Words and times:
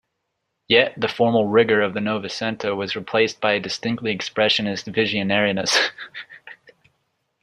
Yet, 0.67 0.95
the 0.99 1.07
formal 1.07 1.45
rigour 1.47 1.81
of 1.81 1.93
the 1.93 1.99
Novecento 2.01 2.73
was 2.75 2.95
replaced 2.95 3.39
by 3.39 3.51
a 3.51 3.59
distinctly 3.59 4.17
expressionist 4.17 4.91
visionariness. 4.91 5.91